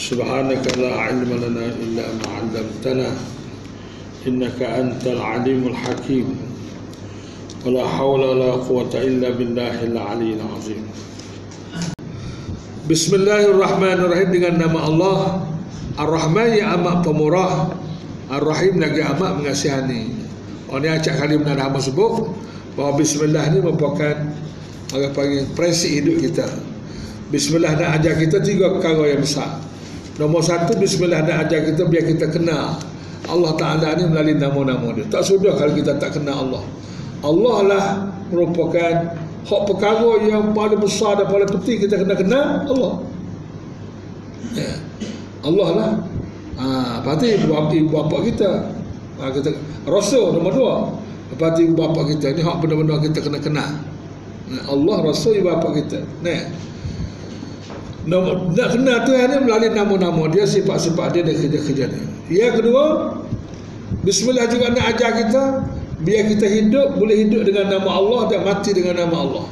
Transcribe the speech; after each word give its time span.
سبحانك 0.00 0.64
لا 0.80 0.92
علم 0.96 1.28
لنا 1.28 1.66
إلا 1.76 2.04
ما 2.16 2.28
علمتنا 2.40 3.08
إنك 4.26 4.58
أنت 4.62 5.04
العليم 5.06 5.62
الحكيم 5.68 6.28
ولا 7.66 7.84
حول 7.84 8.20
ولا 8.24 8.50
قوة 8.64 8.92
إلا 8.96 9.28
بالله 9.36 9.76
العلي 9.92 10.30
العظيم 10.40 10.84
بسم 12.88 13.12
الله 13.14 13.42
الرحمن 13.52 13.98
الرحيم 14.08 14.28
dengan 14.32 14.54
nama 14.56 14.78
Allah 14.88 15.18
Ar-Rahman 16.00 16.48
yang 16.56 16.80
amat 16.80 17.04
pemurah 17.04 17.76
Ar-Rahim 18.32 18.80
lagi 18.80 19.04
amat 19.04 19.42
mengasihani 19.42 20.16
Orang 20.72 20.86
ni 20.86 20.88
acak 20.88 21.18
kali 21.18 21.34
benar 21.36 21.60
hamba 21.60 21.82
sebut 21.82 22.30
bahawa 22.78 22.96
Bismillah 22.96 23.52
ni 23.52 23.58
merupakan 23.60 24.16
orang 24.96 25.12
panggil 25.12 25.44
prinsip 25.52 25.92
hidup 25.92 26.24
kita 26.24 26.48
Bismillah 27.28 27.76
nak 27.76 28.00
ajar 28.00 28.16
kita 28.16 28.40
tiga 28.40 28.72
perkara 28.72 29.12
yang 29.12 29.20
besar 29.20 29.60
Nombor 30.15 30.41
satu 30.47 30.79
Bismillah 30.79 31.27
nak 31.27 31.47
ajar 31.47 31.67
kita 31.67 31.83
biar 31.91 32.07
kita 32.07 32.31
kenal 32.31 32.79
Allah 33.25 33.51
Ta'ala 33.57 33.99
ni 33.99 34.07
melalui 34.07 34.37
nama-nama 34.37 34.87
dia. 34.95 35.03
Tak 35.11 35.27
sudah 35.27 35.57
kalau 35.59 35.73
kita 35.75 35.97
tak 35.99 36.15
kenal 36.15 36.47
Allah. 36.47 36.63
Allah 37.25 37.57
lah 37.65 37.85
merupakan 38.31 38.93
hak 39.45 39.61
perkara 39.67 40.11
yang 40.23 40.53
paling 40.55 40.79
besar 40.79 41.19
dan 41.19 41.27
paling 41.27 41.49
penting 41.49 41.77
kita 41.83 41.99
kena 41.99 42.15
kenal 42.15 42.63
Allah. 42.63 42.93
Ya. 44.55 44.73
Allah 45.43 45.69
lah. 45.75 45.91
Ha, 46.55 46.65
lepas 47.03 47.13
tu 47.19 47.25
ibu, 47.27 47.51
ibu 47.51 47.89
bapa 47.91 48.17
kita. 48.23 48.71
Ha, 49.19 49.27
kita 49.35 49.51
Rasul 49.83 50.39
nombor 50.39 50.53
dua. 50.55 50.75
Lepas 51.35 51.59
tu 51.59 51.67
ibu 51.67 51.75
bapa 51.75 52.07
kita 52.07 52.31
ni 52.31 52.41
hak 52.45 52.63
benda-benda 52.63 53.03
kita 53.03 53.19
kena 53.19 53.41
kenal 53.41 53.71
Allah 54.69 54.97
Rasul 55.03 55.43
ibu 55.43 55.51
bapa 55.51 55.75
kita. 55.75 55.99
Ni 56.23 56.35
Nombor, 58.05 58.53
nak 58.53 58.69
kenal 58.69 59.01
Tuhan 59.01 59.33
ni 59.33 59.37
melalui 59.49 59.73
nama-nama 59.73 60.29
dia, 60.29 60.45
sifat-sifat 60.45 61.17
dia 61.17 61.21
dan 61.25 61.35
kerja-kerja 61.41 61.85
dia. 61.89 62.03
Yang 62.29 62.61
kedua, 62.61 62.85
Bismillah 64.05 64.45
juga 64.45 64.69
nak 64.69 64.85
ajar 64.93 65.17
kita 65.17 65.43
biar 66.05 66.29
kita 66.29 66.45
hidup 66.45 67.01
boleh 67.01 67.25
hidup 67.25 67.41
dengan 67.49 67.73
nama 67.73 67.89
Allah 67.97 68.21
dan 68.29 68.45
mati 68.45 68.69
dengan 68.69 69.01
nama 69.01 69.17
Allah. 69.25 69.45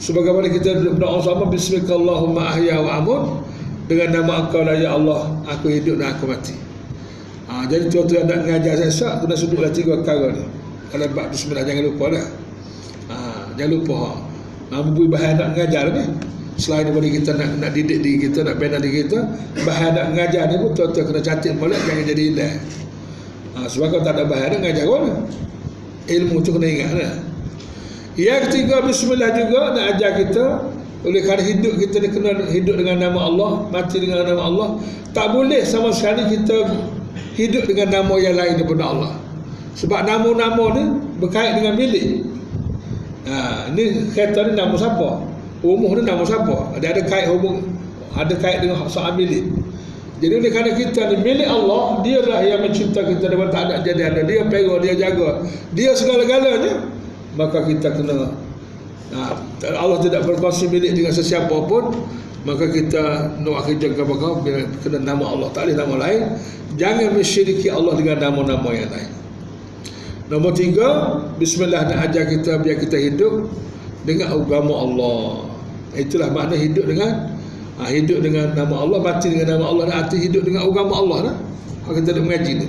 Sebagaimana 0.00 0.48
kita 0.48 0.96
berdoa 0.96 1.20
sama 1.20 1.52
Bismillahirrahmanirrahim 1.52 2.40
ahya 2.40 2.76
wa 2.80 2.90
amut 2.96 3.22
dengan 3.92 4.16
nama 4.16 4.48
Engkau 4.48 4.64
lah 4.64 4.72
ya 4.80 4.96
Allah 4.96 5.28
aku 5.44 5.68
hidup 5.68 6.00
dan 6.00 6.16
aku 6.16 6.32
mati. 6.32 6.56
Ha, 7.52 7.68
jadi 7.68 7.92
tuan-tuan 7.92 8.24
nak 8.24 8.48
mengajar 8.48 8.80
saya 8.80 8.88
syak 8.88 9.14
kena 9.20 9.36
sebutlah 9.36 9.68
tiga 9.68 10.00
perkara 10.00 10.32
ni. 10.32 10.48
Kalau 10.88 11.06
bab 11.12 11.28
bismillah 11.28 11.64
jangan 11.68 11.84
lupa 11.92 12.04
dah. 12.16 12.26
Ha, 13.12 13.16
jangan 13.60 13.72
lupa. 13.76 14.00
Ha, 14.72 14.74
memberi 14.80 15.06
bahan 15.12 15.34
nak 15.36 15.48
mengajar 15.52 15.84
ni 15.92 16.04
selain 16.60 16.92
daripada 16.92 17.08
kita 17.08 17.30
nak 17.40 17.48
nak 17.56 17.70
didik 17.72 17.98
diri 18.04 18.28
kita 18.28 18.44
nak 18.44 18.60
bina 18.60 18.76
diri 18.76 19.08
kita 19.08 19.18
bahan 19.64 19.90
nak 19.96 20.04
mengajar 20.12 20.44
ni 20.52 20.60
pun 20.60 20.70
tuan-tuan 20.76 21.04
kena 21.08 21.20
catat 21.24 21.52
molek 21.56 21.80
jangan 21.88 22.04
jadi 22.04 22.22
hilang 22.28 22.56
ha, 23.56 23.58
sebab 23.64 23.86
kalau 23.88 24.02
tak 24.04 24.14
ada 24.20 24.24
bahan 24.28 24.48
nak 24.52 24.58
mengajar 24.60 24.84
mana? 24.84 25.14
Ilmu 26.10 26.36
tu 26.42 26.50
kena 26.58 26.66
ingat 26.66 26.90
lah. 26.98 27.14
Yang 28.18 28.40
ketiga 28.50 28.82
bismillah 28.82 29.30
juga 29.38 29.78
nak 29.78 29.84
ajar 29.94 30.10
kita. 30.18 30.44
Oleh 31.00 31.24
kerana 31.24 31.40
hidup 31.40 31.80
kita 31.80 31.96
ni 32.02 32.08
kena 32.12 32.44
hidup 32.50 32.76
dengan 32.76 33.00
nama 33.00 33.30
Allah 33.30 33.50
mati 33.72 33.96
dengan 34.02 34.26
nama 34.26 34.42
Allah. 34.42 34.68
Tak 35.14 35.32
boleh 35.32 35.62
sama 35.64 35.94
sekali 35.94 36.28
kita 36.34 36.66
hidup 37.38 37.64
dengan 37.70 37.94
nama 37.94 38.14
yang 38.18 38.36
lain 38.36 38.58
daripada 38.58 38.84
Allah. 38.90 39.12
Sebab 39.78 40.02
nama-nama 40.02 40.64
ni 40.76 40.84
berkait 41.22 41.56
dengan 41.56 41.78
milik 41.78 42.26
ha, 43.30 43.70
ni 43.70 44.10
kata 44.12 44.50
ni 44.50 44.52
nama 44.58 44.74
siapa 44.74 45.29
Umuh 45.60 45.92
ni 45.98 46.08
nama 46.08 46.24
siapa? 46.24 46.80
Dia 46.80 46.96
ada 46.96 47.02
kait 47.04 47.28
hubung 47.28 47.80
ada 48.16 48.34
kait 48.34 48.58
dengan 48.64 48.86
soal 48.90 49.14
milik. 49.14 49.46
Jadi 50.20 50.32
oleh 50.36 50.50
kerana 50.52 50.76
kita 50.76 51.00
ni 51.14 51.16
milik 51.24 51.48
Allah, 51.48 52.04
dia 52.04 52.20
lah 52.20 52.44
yang 52.44 52.60
mencipta 52.60 53.00
kita 53.00 53.32
daripada 53.32 53.56
tak 53.56 53.62
ada 53.72 53.74
jadi 53.80 54.02
ada. 54.12 54.20
Dia 54.26 54.44
pegang, 54.44 54.80
dia 54.84 54.94
jaga. 54.98 55.40
Dia 55.72 55.96
segala-galanya. 55.96 56.90
Maka 57.38 57.64
kita 57.64 57.94
kena 57.94 58.34
nah, 59.14 59.32
Allah 59.78 59.98
tidak 60.02 60.26
berkongsi 60.26 60.66
milik 60.68 60.92
dengan 60.98 61.14
sesiapa 61.14 61.54
pun 61.70 61.94
maka 62.40 62.72
kita 62.72 63.36
nak 63.44 63.68
kerja 63.68 63.92
ke 63.92 64.00
apa 64.00 64.14
kena 64.80 64.98
nama 65.04 65.24
Allah 65.28 65.48
tak 65.52 65.68
boleh 65.68 65.76
nama 65.76 65.94
lain 66.08 66.20
jangan 66.80 67.12
mensyiriki 67.12 67.68
Allah 67.68 67.94
dengan 68.00 68.16
nama-nama 68.16 68.70
yang 68.72 68.88
lain 68.88 69.10
nombor 70.32 70.56
tiga 70.56 71.20
Bismillah 71.36 71.86
nak 71.86 72.10
ajar 72.10 72.24
kita 72.32 72.58
biar 72.64 72.80
kita 72.80 72.96
hidup 72.96 73.46
dengan 74.08 74.32
agama 74.32 74.72
Allah 74.72 75.49
itulah 75.94 76.28
makna 76.30 76.54
hidup 76.54 76.86
dengan 76.86 77.34
ha, 77.80 77.90
hidup 77.90 78.18
dengan 78.22 78.54
nama 78.54 78.74
Allah 78.82 78.98
mati 79.02 79.32
dengan 79.32 79.58
nama 79.58 79.64
Allah 79.70 79.84
dan 79.90 79.96
arti 80.06 80.16
hidup 80.22 80.42
dengan 80.46 80.66
agama 80.68 80.94
Allah 80.94 81.18
lah 81.30 81.36
ha, 81.86 81.88
kita 81.94 82.14
nak 82.14 82.22
mengaji 82.26 82.52
ni 82.62 82.68